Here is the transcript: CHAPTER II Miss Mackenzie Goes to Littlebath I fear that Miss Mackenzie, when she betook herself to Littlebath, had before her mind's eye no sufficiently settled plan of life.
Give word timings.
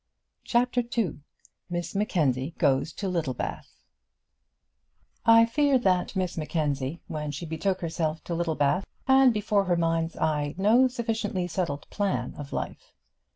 CHAPTER 0.43 0.81
II 0.97 1.19
Miss 1.69 1.93
Mackenzie 1.93 2.55
Goes 2.57 2.91
to 2.93 3.07
Littlebath 3.07 3.75
I 5.27 5.45
fear 5.45 5.77
that 5.77 6.15
Miss 6.15 6.37
Mackenzie, 6.39 7.01
when 7.07 7.29
she 7.29 7.45
betook 7.45 7.81
herself 7.81 8.23
to 8.23 8.33
Littlebath, 8.33 8.83
had 9.05 9.31
before 9.31 9.65
her 9.65 9.77
mind's 9.77 10.17
eye 10.17 10.55
no 10.57 10.87
sufficiently 10.87 11.45
settled 11.47 11.87
plan 11.91 12.33
of 12.35 12.51
life. 12.51 12.93